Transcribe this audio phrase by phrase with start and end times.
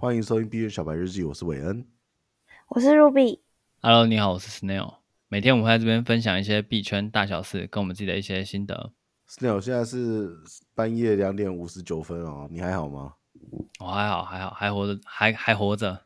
[0.00, 1.84] 欢迎收听币圈小白日记，我是韦恩，
[2.68, 3.40] 我是 Ruby。
[3.82, 4.98] Hello，你好，我是 Snail。
[5.26, 8.92] 每天我们会在这边分享一些币圈大小事，跟我们自己的一些心得。
[9.28, 10.36] Snail，现在是
[10.72, 13.14] 半夜两点五十九分哦，你还好吗？
[13.80, 16.00] 我、哦、还好，还好，还活着，还还活着。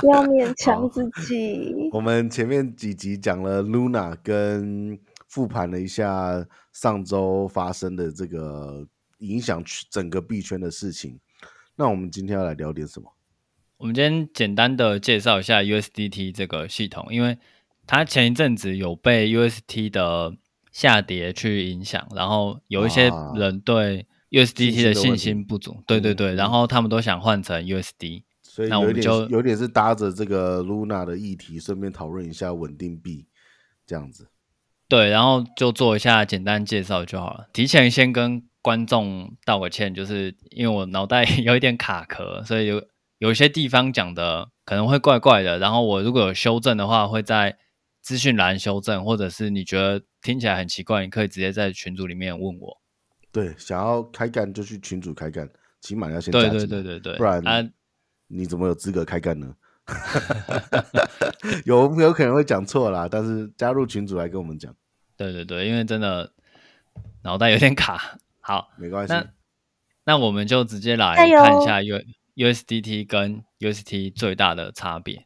[0.00, 1.72] 不 要勉强自己。
[1.92, 4.98] 我们前面几集讲了 Luna，跟
[5.28, 8.84] 复盘了一下上周发生的这个
[9.18, 11.20] 影响整个币圈的事情。
[11.80, 13.10] 那我们今天要来聊点什么？
[13.78, 17.38] 我们今天简单的介绍一下 USDT 这个系统，因为
[17.86, 20.34] 它前一阵子有被 UST 的
[20.70, 28.24] 下跌去影响，然后有一些人对 USDT 的信心不足，对对对，然后他们都想换成 USD。
[28.42, 33.26] 所以我们就有点是搭着这个 Luna 的议题，顺便讨论一下稳定币
[33.86, 34.28] 这样子。
[34.86, 37.48] 对，然后就做一下简单介绍就好了。
[37.54, 42.82] 提前先跟观众道个歉，就是因为我脑袋 有一点卡壳，所以有
[43.18, 45.58] 有一些地方讲的可能会怪怪的。
[45.58, 47.56] 然后我如果有修正的话，会在
[48.00, 52.80] 资讯栏修正，或者是你觉得听起来很奇怪，你可以直接在群组里面问我。
[53.32, 55.48] 对，想要开干就去群组开干，
[55.80, 57.68] 起码要先对对对对对，不然啊。
[58.32, 59.54] 你怎么有资格开干呢？
[61.64, 64.72] 有有可能会讲错啦，但是加入群组来跟我们讲。
[65.16, 66.32] 对对对，因为真的
[67.24, 68.18] 脑袋有点卡。
[68.50, 69.12] 好，没关系。
[69.14, 69.24] 那
[70.06, 72.00] 那我们就直接来看一下 U
[72.34, 75.24] USDT 跟 UST 最大的差别。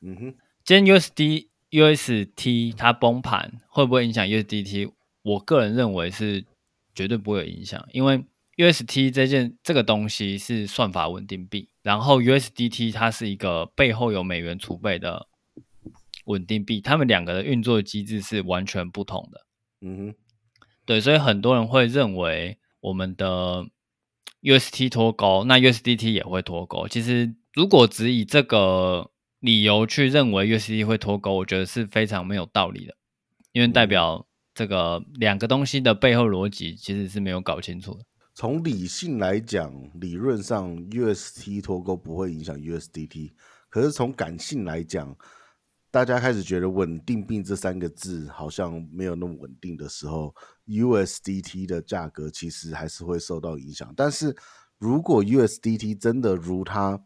[0.00, 4.90] 嗯哼，今天 USD UST 它崩盘会不会影响 USDT？
[5.20, 6.46] 我个人认为是
[6.94, 8.24] 绝对不会有影响，因为
[8.56, 11.68] UST 这件这个东西是算法稳定币。
[11.82, 15.26] 然后 USDT 它是一个背后有美元储备的
[16.24, 19.46] 稳定币，它们两个的运作机制是完全不同的。
[19.82, 20.14] 嗯哼，
[20.86, 23.66] 对，所以很多人会认为我们的
[24.42, 26.86] UST 脱钩，那 USDT 也会脱钩。
[26.88, 32.94] 其实如果只以这个理由去认为 USDT 会脱钩，我觉得是非常没有道理的，
[33.52, 38.04] 因为代表这个两个东西的背后逻辑其实是没有搞清楚的。
[38.34, 43.32] 从理性来讲，理论上 UST 脱钩不会影响 USDT。
[43.68, 45.16] 可是从感性来讲，
[45.90, 50.34] 大家开始觉得“稳定币”这三个字好像没有那么稳定的时候
[50.72, 53.92] ，USDT 的价格其实还是会受到影响。
[53.96, 54.36] 但是
[54.78, 57.04] 如果 USDT 真的如它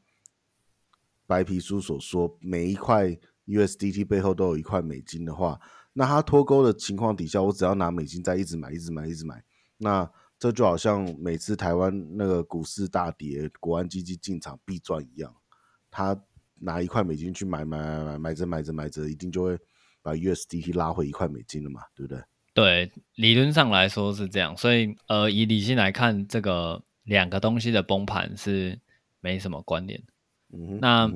[1.27, 5.60] 白皮书所说，每一块 USDT 背后都有一块美金的话，
[5.93, 9.44] 那它脱钩的情况底下，我只要拿美金再一直买、一直买、一直买，
[9.78, 15.34] 那这就好像每次台湾那个股市大跌，国安基金进场必赚一样，
[15.91, 16.16] 他
[16.60, 19.59] 拿一块美金去买买买买买着买着买着，一定就会
[20.03, 22.22] 把 USDT 拉回一块美金了嘛，对不对？
[22.56, 28.81] 对，理论上来说是这样，所以呃，以理性来看，这个两个东西的崩盘是
[29.21, 30.03] 没什么关联。
[30.55, 31.06] 嗯，那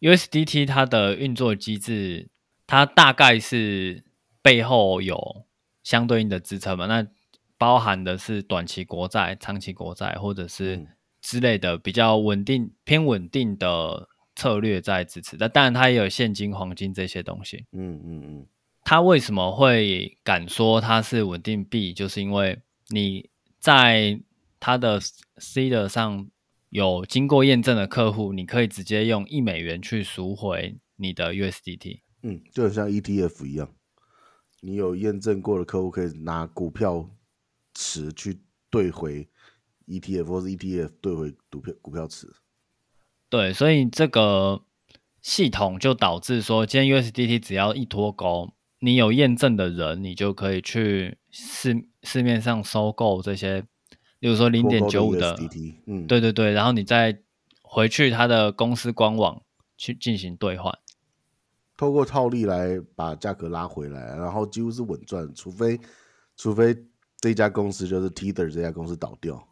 [0.00, 2.28] USDT 它的运作机制，
[2.66, 4.04] 它大概是
[4.42, 5.46] 背后有
[5.82, 6.84] 相对应的支撑嘛？
[6.84, 7.08] 那
[7.56, 10.86] 包含的是短期国债、长期国债，或者是
[11.22, 15.38] 之类的比较稳定、偏稳定的策略在支持。
[15.40, 17.64] 那当然，它也有现金、黄金这些东西。
[17.72, 18.46] 嗯嗯嗯。
[18.88, 21.92] 它为什么会敢说它是稳定币？
[21.92, 23.28] 就是因为你
[23.58, 24.18] 在
[24.58, 24.98] 它的
[25.36, 26.30] Seeder 上
[26.70, 32.00] 有经过验证的客户，你可以直接用一美元去赎回你的 USDT。
[32.22, 33.68] 嗯，就很像 ETF 一样，
[34.62, 37.10] 你有验证过的客户可以拿股票。
[37.74, 39.28] 池去兑回
[39.86, 42.26] ETF 或是 ETF 兑回股票股票池，
[43.28, 44.62] 对，所以这个
[45.22, 53.62] 系统就导致说，今天 USDT 只要一脱钩，你有验证的人，你就可以去市市面上收购这些，
[54.18, 55.38] 比如说零点九五的
[55.86, 57.18] 嗯，对对对，然后你再
[57.62, 59.42] 回去他的公司官网
[59.76, 60.78] 去进行兑换，
[61.76, 65.78] 透过套利来把价格拉回来，然后几乎是稳赚，除非
[66.36, 66.76] 除非。
[67.20, 69.48] 这家公司就是 Tether 这家公司倒掉，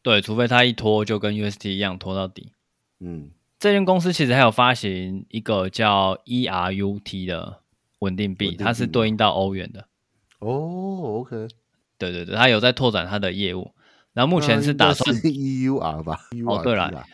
[0.00, 2.54] 对，除非他一拖就跟 UST 一样拖到底。
[3.00, 7.60] 嗯，这间公司其实还有发行一个叫 ERUT 的
[8.00, 9.88] 稳定币，它是对应到欧元的。
[10.38, 11.48] 哦，OK，
[11.98, 13.72] 对对对，它有在拓展它的业务。
[14.12, 16.18] 然后目前是打算是 EUR 吧？
[16.46, 17.04] 哦，对了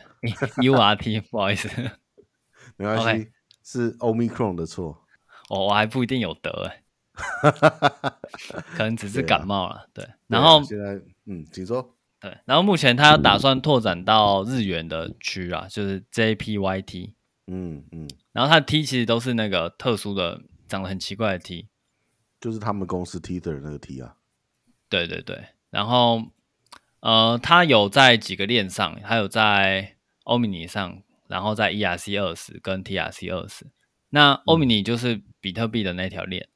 [0.56, 1.68] ，URT，不好意思，
[2.76, 3.28] 没关系，okay.
[3.64, 5.04] 是 Omicron 的错。
[5.48, 6.82] 哦，我还不一定有得哎。
[8.74, 10.14] 可能只是感冒了，对，啊对。
[10.28, 11.94] 然后、啊、现在，嗯，请说。
[12.20, 17.12] 对，然后目前他要打算拓展到日元的区啊，就是 JPYT。
[17.48, 18.08] 嗯嗯。
[18.32, 20.40] 然后它的 T 其实都是那个特殊的、
[20.72, 21.68] 长得很奇怪的 T，
[22.40, 24.16] 就是他们公司 Tether 那个 T 啊。
[24.88, 25.48] 对对对。
[25.68, 26.22] 然后，
[27.00, 33.66] 呃，它有在几个链上，还有在欧米尼上，然后在 ERC 二十跟 TRC 二十。
[34.08, 36.48] 那欧米尼就是比特币的那条链，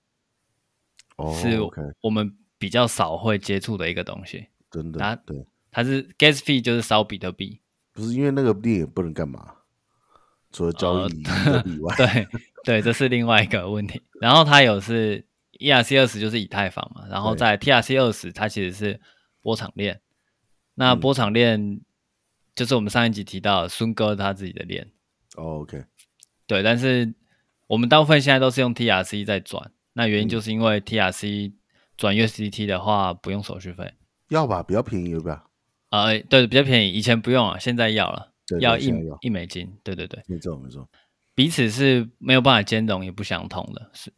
[1.17, 1.59] 哦，是
[2.01, 4.47] 我们比较少会接触的一个东西。
[4.71, 7.61] 真的，它对，它是 Gas fee 就是烧比特币，
[7.93, 9.57] 不是因为那个链也不能干嘛，
[10.57, 11.13] 除了交易
[11.75, 12.27] 以外， 对
[12.65, 14.01] 对，这是另外一个问题。
[14.23, 15.23] 然后它有是
[15.59, 18.99] ERC 二十就是以太坊嘛，然后在 TRC 二十它其实是
[19.43, 20.01] 波场链。
[20.75, 21.81] 那波场链
[22.55, 24.91] 就是我们上一集提到的孙哥他自己的链。
[25.37, 25.85] 哦，OK，
[26.47, 27.13] 对，但是
[27.67, 31.53] 我们大部分现在都是用 TRC 在转，那原因就是因为 TRC
[31.99, 33.93] 转 USDT 的话不用手续费。
[34.31, 35.39] 要吧，比较便宜，有没有？
[35.91, 39.73] 呃，对，比较便宜，以前不用啊，现在要了，要一一美金。
[39.83, 40.89] 对对对，没错没错，
[41.35, 44.13] 彼此是没有办法兼容也不相通的，是。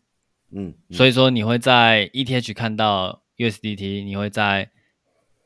[0.51, 4.71] 嗯，嗯所以说你会在 ETH 看到 USDT，你会在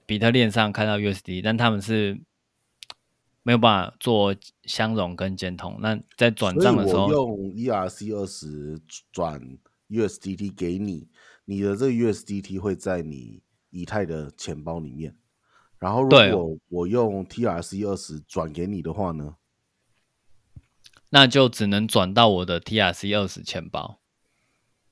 [0.07, 2.21] 比特链上看到 USDT，但他们是
[3.43, 4.35] 没有办法做
[4.65, 5.77] 相容跟兼通。
[5.81, 8.81] 那在转账的时候，用 ERC 二十
[9.11, 9.41] 转
[9.89, 11.09] USDT 给你，
[11.45, 15.17] 你的这个 USDT 会在你以太的钱包里面。
[15.83, 19.35] 然后如果我用 TRC 二十转给你的话呢，
[21.09, 23.99] 那就只能转到我的 TRC 二十钱包。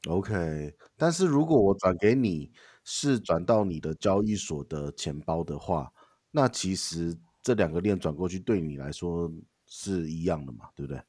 [0.09, 2.51] OK，但是如果我转给你
[2.83, 5.93] 是转到你的交易所的钱包的话，
[6.33, 9.31] 那其实这两个链转过去对你来说
[9.69, 11.01] 是一样的嘛，对不对？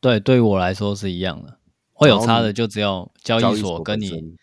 [0.00, 1.60] 对，对于我来说是一样的，
[1.92, 4.36] 会有差的就只有交易所跟你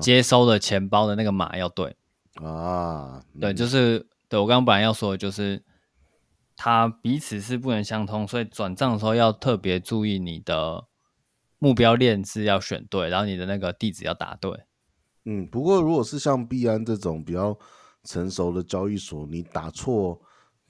[0.00, 1.96] 接收的钱包的那个码要对
[2.34, 3.24] 啊。
[3.40, 5.62] 对，就是对我刚刚本来要说的就是，
[6.56, 10.86] 它彼此是不能相通，所以转账的时候要特别注意你的。
[11.62, 14.50] 目标链是要选对，然后你的那个地址要打对。
[15.26, 17.54] 嗯，不过如果是像币安这种比较
[18.02, 20.18] 成熟的交易所，你打错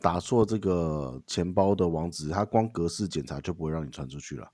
[0.00, 4.50] 打错这个钱包的网址，它光格式检查就不会让你传出去了。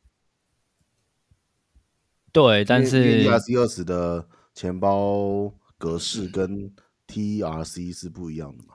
[2.30, 6.70] 对，但是 ERC 二十的钱包格式跟
[7.06, 8.74] TRC 是不一样的嘛？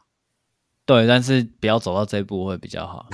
[0.84, 3.08] 对，但是不要走到这一步会比较好。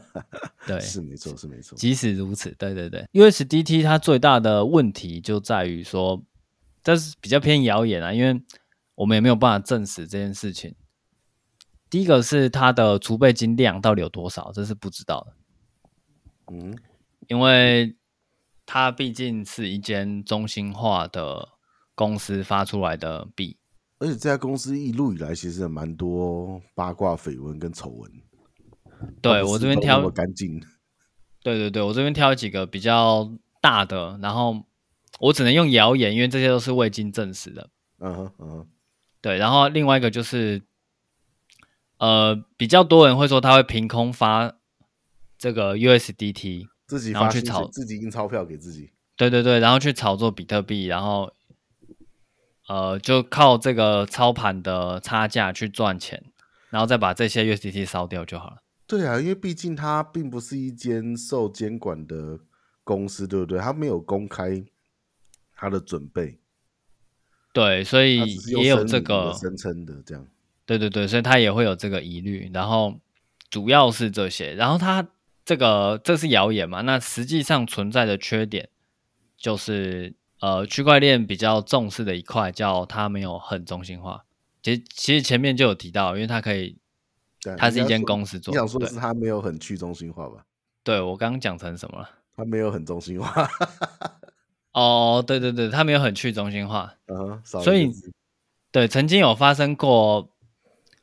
[0.66, 1.76] 对，是没错，是没错。
[1.76, 6.22] 即使如此，对对对，USDT 它最大的问题就在于说，
[6.84, 8.40] 这是比较偏谣言啊，因为
[8.94, 10.76] 我们也没有办法证实这件事情。
[11.90, 15.34] 第一个是它的储备金量到底有多少，这是不知道的。
[16.52, 16.78] 嗯，
[17.26, 17.96] 因为
[18.66, 21.48] 它毕竟是一间中心化的
[21.94, 23.56] 公司发出来的币。
[24.00, 28.10] 而且这家公司一路以来其实也蛮多八卦绯闻跟丑闻。
[29.20, 30.60] 对，我这边挑干净。
[31.42, 33.30] 对对对，我这边挑几个比较
[33.60, 34.64] 大的，然后
[35.20, 37.70] 我只能用谣言，因为这些都是未经证实的。
[37.98, 38.68] 嗯哼嗯哼。
[39.20, 40.62] 对，然后另外一个就是，
[41.98, 44.54] 呃，比较多人会说他会凭空发
[45.36, 48.92] 这个 USDT，自己然后去炒，自己印钞票给自己。
[49.16, 51.32] 对对对，然后去炒作比特币，然后。
[52.68, 56.22] 呃，就靠这个操盘的差价去赚钱，
[56.68, 58.58] 然后再把这些 USDT 烧掉就好了。
[58.86, 62.38] 对啊，因为毕竟它并不是一间受监管的
[62.84, 63.58] 公司，对不对？
[63.58, 64.62] 它没有公开
[65.56, 66.38] 它的准备。
[67.54, 70.26] 对，所以也有这个声称的这样。
[70.66, 72.50] 对对对，所以他也会有这个疑虑。
[72.52, 73.00] 然后
[73.48, 75.08] 主要是这些，然后他
[75.46, 76.82] 这个这是谣言嘛？
[76.82, 78.68] 那实际上存在的缺点
[79.38, 80.17] 就是。
[80.40, 84.24] 呃，区块链比较重视的一块叫它没有很中心化。
[84.62, 86.78] 其实其实前面就有提到，因为它可以，
[87.56, 88.52] 它是一间公司做。
[88.52, 90.44] 你想说的是它没有很去中心化吧？
[90.84, 92.08] 对，我刚刚讲成什么了？
[92.36, 93.48] 它没有很中心化。
[94.72, 96.94] 哦，对对对，它没有很去中心化。
[97.06, 97.90] 嗯，所以
[98.70, 100.30] 对，曾经有发生过，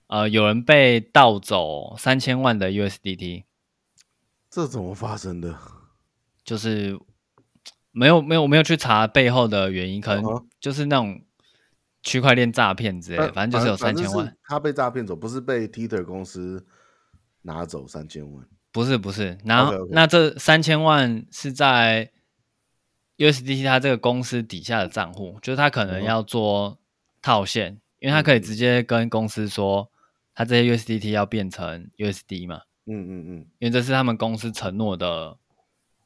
[0.08, 3.44] 呃，有人被盗走三千万的 USDT。
[4.50, 5.58] 这怎么发生的？
[6.46, 6.98] 就是。
[7.96, 10.24] 没有没有，我没有去查背后的原因，可能
[10.60, 11.22] 就是那种
[12.04, 14.36] 区块链诈骗之类的，反正就是有三千万。
[14.44, 16.66] 他被诈骗走，不是被 Tether 公司
[17.44, 18.46] 拿走三千万？
[18.72, 19.88] 不是不是，然后 okay, okay.
[19.92, 22.12] 那这三千万是在
[23.18, 26.78] USDT 它这个公司底下的账户，就是他可能要做
[27.22, 29.90] 套现，因为他可以直接跟公司说，
[30.34, 32.62] 他这些 USDT 要变成 USD 嘛。
[32.88, 35.38] 嗯嗯嗯，因为这是他们公司承诺的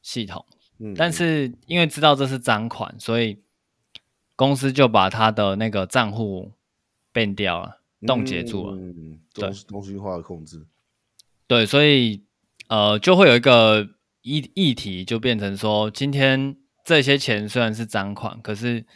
[0.00, 0.46] 系统。
[0.80, 3.42] 嗯，但是因为知道这是赃款，所以
[4.34, 6.52] 公司就把他的那个账户
[7.12, 8.76] 变掉了，冻结住了。
[8.76, 10.66] 嗯，中中心化的控制。
[11.46, 12.24] 对，所以
[12.68, 13.88] 呃，就会有一个
[14.22, 18.86] 议议题，就变成说，今天这些钱虽然是赃款，可是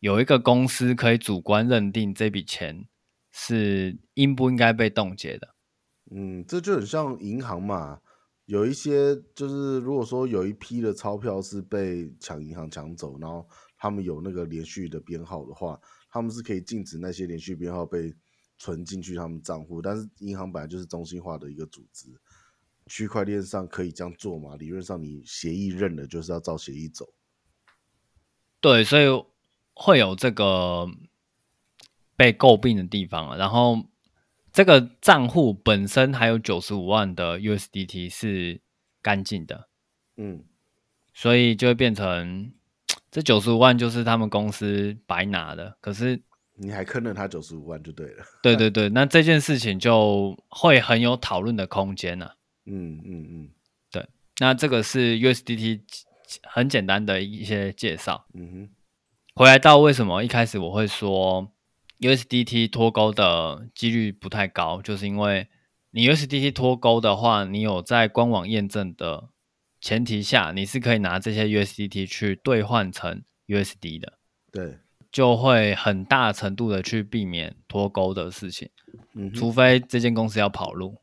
[0.00, 2.86] 有一个公司可以主观认定这笔钱
[3.32, 5.54] 是应不应该被冻结的。
[6.10, 8.00] 嗯，这就很像银行嘛，
[8.46, 13.44] 有一些就是如果说有一批的钞票是被抢银行抢走，然后
[13.76, 18.14] 他们有那个连续的编号的话，他们是可以禁止那些连续编号被
[18.56, 19.82] 存进去他们账户。
[19.82, 22.08] 但是银行本来就是中心化的一个组织，
[22.86, 24.54] 区块链上可以这样做嘛？
[24.54, 27.12] 理论上你协议认了，就是要照协议走。
[28.60, 29.06] 对，所以
[29.74, 30.86] 会有这个
[32.14, 33.88] 被诟病的地方，然后。
[34.56, 38.58] 这个账户本身还有九十五万的 USDT 是
[39.02, 39.68] 干净的，
[40.16, 40.42] 嗯，
[41.12, 42.50] 所以就会变成
[43.12, 45.76] 这九十五万就是他们公司白拿的。
[45.82, 46.18] 可是
[46.54, 48.24] 你还坑了他九十五万就对了。
[48.42, 52.34] 对对对， 那这件事情就会很有讨论的空间啊。
[52.64, 53.50] 嗯嗯嗯，
[53.90, 54.08] 对，
[54.38, 55.82] 那这个是 USDT
[56.44, 58.26] 很简单的一些介绍。
[58.32, 58.70] 嗯哼，
[59.34, 61.52] 回来到为什么一开始我会说。
[62.00, 65.48] USDT 脱钩的几率不太高，就是因为
[65.92, 69.30] 你 USDT 脱钩的话，你有在官网验证的
[69.80, 74.18] 前提下，你是可以拿这些 USDT 去兑换成 USD 的。
[74.52, 74.78] 对，
[75.10, 78.68] 就会很大程度的去避免脱钩的事情。
[79.14, 80.96] 嗯，除非这间公司要跑路。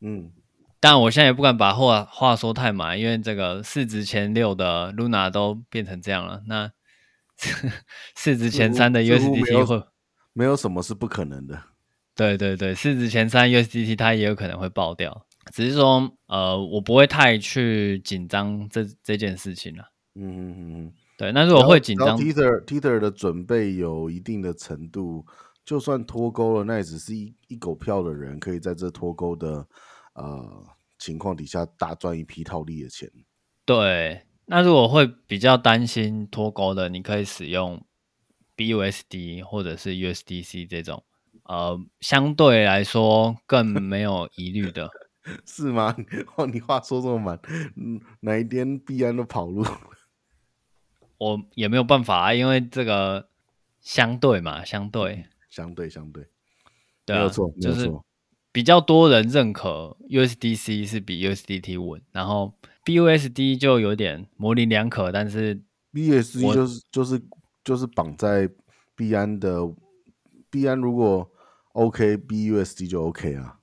[0.00, 0.30] 嗯，
[0.78, 6.70] 但我现在也不敢把话话说太满，因为这个市值前六的 Luna 都变成这样了，那
[8.16, 9.82] 市值前三的 USDT 会。
[10.36, 11.58] 没有什么是不可能的，
[12.14, 19.84] 对对对，市值前三 USDT 它也有可能会爆掉，只是说呃，我不会太去紧张这这件事情了。
[20.14, 25.24] 嗯嗯嗯嗯，对，那如果会紧张，Tether Tether 的准备有一定的程度，
[25.64, 29.66] 就算脱钩了，那也只是一一狗票的人可以在这脱钩的
[30.16, 30.64] 呃
[30.98, 33.10] 情况底下大赚一批套利的钱。
[33.64, 37.82] 对，那如果会比较担心脱钩的，你可以使用。
[38.56, 41.04] BUSD 或者是 USDC 这种，
[41.44, 44.88] 呃，相对来说更 没有疑虑的，
[45.44, 45.94] 是吗？
[46.36, 47.38] 哦，你话说这么满，
[47.76, 49.64] 嗯，哪一天必然都跑路，
[51.18, 53.28] 我也没有办法啊，因为这个
[53.80, 56.26] 相对嘛，相对，相对，相对，
[57.04, 57.92] 对啊，没有错，就是
[58.52, 67.22] 比较多人认可 USDC 是比 USDT 稳，然后 BUSD 就有点模棱两可，但是 BUSD 就是就是。
[67.66, 68.48] 就是绑在
[68.94, 69.58] 币安的
[70.48, 71.28] 币安，如果
[71.72, 73.58] OK，BUSD 就 OK 啊。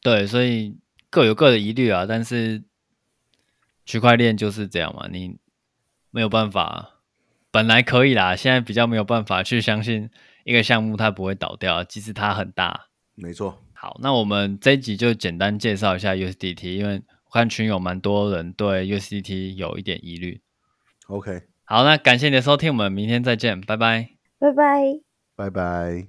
[0.00, 0.78] 对，所以
[1.10, 2.06] 各有各的疑虑啊。
[2.06, 2.64] 但是
[3.84, 5.38] 区块链就是这样嘛，你
[6.10, 7.02] 没有办法，
[7.50, 10.08] 本来可以啦，现在比较没有办法去相信
[10.44, 12.86] 一个项目它不会倒掉，即使它很大。
[13.14, 13.62] 没错。
[13.74, 20.40] 好，那我们这一集就简单介绍一下 USDT，因为我看群友蛮多人对 USDT 有一点疑虑。
[21.08, 21.47] OK。
[21.70, 24.08] 好，那感谢你的收听，我们明天再见，拜拜，
[24.38, 25.00] 拜拜，
[25.36, 26.08] 拜拜。